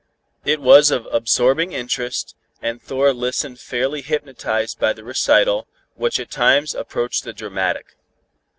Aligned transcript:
It 0.43 0.59
was 0.59 0.89
of 0.89 1.07
absorbing 1.11 1.73
interest, 1.73 2.35
and 2.59 2.81
Thor 2.81 3.13
listened 3.13 3.59
fairly 3.59 4.01
hypnotized 4.01 4.79
by 4.79 4.93
the 4.93 5.03
recital, 5.03 5.67
which 5.93 6.19
at 6.19 6.31
times 6.31 6.73
approached 6.73 7.23
the 7.23 7.33
dramatic. 7.33 7.95